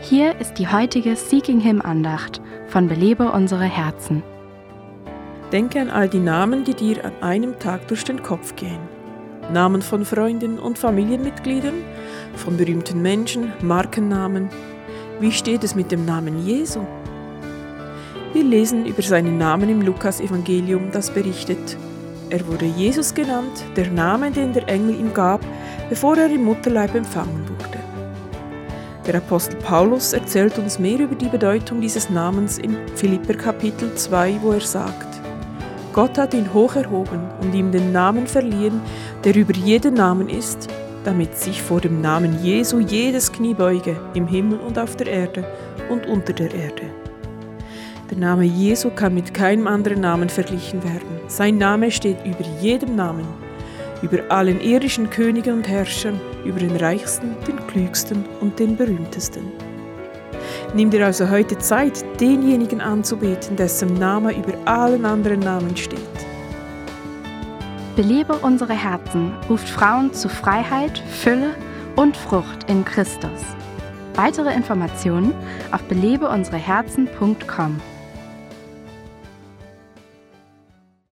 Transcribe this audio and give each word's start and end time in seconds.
Hier 0.00 0.40
ist 0.40 0.54
die 0.54 0.68
heutige 0.68 1.16
Seeking 1.16 1.58
Him 1.58 1.82
Andacht 1.82 2.40
von 2.68 2.86
Belebe 2.86 3.32
unsere 3.32 3.64
Herzen. 3.64 4.22
Denke 5.50 5.80
an 5.80 5.90
all 5.90 6.08
die 6.08 6.20
Namen, 6.20 6.62
die 6.62 6.74
dir 6.74 7.04
an 7.04 7.12
einem 7.20 7.58
Tag 7.58 7.88
durch 7.88 8.04
den 8.04 8.22
Kopf 8.22 8.54
gehen. 8.54 8.78
Namen 9.52 9.82
von 9.82 10.04
Freunden 10.04 10.60
und 10.60 10.78
Familienmitgliedern, 10.78 11.74
von 12.36 12.56
berühmten 12.56 13.02
Menschen, 13.02 13.52
Markennamen. 13.60 14.48
Wie 15.18 15.32
steht 15.32 15.64
es 15.64 15.74
mit 15.74 15.90
dem 15.90 16.04
Namen 16.04 16.46
Jesu? 16.46 16.80
Wir 18.32 18.44
lesen 18.44 18.86
über 18.86 19.02
seinen 19.02 19.36
Namen 19.36 19.68
im 19.68 19.82
Lukas-Evangelium, 19.82 20.92
das 20.92 21.10
berichtet. 21.10 21.76
Er 22.30 22.46
wurde 22.46 22.66
Jesus 22.66 23.12
genannt, 23.12 23.64
der 23.74 23.90
Name, 23.90 24.30
den 24.30 24.52
der 24.52 24.68
Engel 24.68 25.00
ihm 25.00 25.12
gab, 25.12 25.40
bevor 25.88 26.16
er 26.16 26.30
im 26.30 26.44
Mutterleib 26.44 26.94
empfangen. 26.94 27.47
Der 29.08 29.14
Apostel 29.14 29.56
Paulus 29.56 30.12
erzählt 30.12 30.58
uns 30.58 30.78
mehr 30.78 30.98
über 30.98 31.14
die 31.14 31.30
Bedeutung 31.30 31.80
dieses 31.80 32.10
Namens 32.10 32.58
in 32.58 32.76
Philipper 32.94 33.32
Kapitel 33.32 33.94
2, 33.94 34.40
wo 34.42 34.52
er 34.52 34.60
sagt, 34.60 35.22
Gott 35.94 36.18
hat 36.18 36.34
ihn 36.34 36.52
hoch 36.52 36.76
erhoben 36.76 37.20
und 37.40 37.54
ihm 37.54 37.72
den 37.72 37.90
Namen 37.90 38.26
verliehen, 38.26 38.82
der 39.24 39.34
über 39.34 39.54
jeden 39.54 39.94
Namen 39.94 40.28
ist, 40.28 40.68
damit 41.04 41.34
sich 41.38 41.62
vor 41.62 41.80
dem 41.80 42.02
Namen 42.02 42.44
Jesu 42.44 42.80
jedes 42.80 43.32
Knie 43.32 43.54
beuge, 43.54 43.96
im 44.12 44.26
Himmel 44.26 44.58
und 44.58 44.78
auf 44.78 44.94
der 44.96 45.06
Erde 45.06 45.42
und 45.88 46.06
unter 46.06 46.34
der 46.34 46.52
Erde. 46.52 46.82
Der 48.10 48.18
Name 48.18 48.44
Jesu 48.44 48.90
kann 48.90 49.14
mit 49.14 49.32
keinem 49.32 49.68
anderen 49.68 50.02
Namen 50.02 50.28
verglichen 50.28 50.84
werden. 50.84 51.20
Sein 51.28 51.56
Name 51.56 51.90
steht 51.90 52.18
über 52.26 52.44
jedem 52.60 52.94
Namen 52.94 53.47
über 54.02 54.18
allen 54.30 54.60
irdischen 54.60 55.10
Königen 55.10 55.54
und 55.54 55.68
Herrschern, 55.68 56.20
über 56.44 56.60
den 56.60 56.76
Reichsten, 56.76 57.36
den 57.46 57.64
Klügsten 57.66 58.24
und 58.40 58.58
den 58.58 58.76
Berühmtesten. 58.76 59.52
Nimm 60.74 60.90
dir 60.90 61.06
also 61.06 61.28
heute 61.30 61.58
Zeit, 61.58 62.04
denjenigen 62.20 62.80
anzubeten, 62.80 63.56
dessen 63.56 63.94
Name 63.94 64.36
über 64.36 64.54
allen 64.66 65.04
anderen 65.04 65.40
Namen 65.40 65.76
steht. 65.76 65.98
Belebe 67.96 68.34
unsere 68.34 68.74
Herzen 68.74 69.32
ruft 69.48 69.68
Frauen 69.68 70.12
zu 70.12 70.28
Freiheit, 70.28 71.02
Fülle 71.10 71.54
und 71.96 72.16
Frucht 72.16 72.70
in 72.70 72.84
Christus. 72.84 73.40
Weitere 74.14 74.54
Informationen 74.54 75.34
auf 75.72 75.82
belebeunsereherzen.com. 75.84 77.80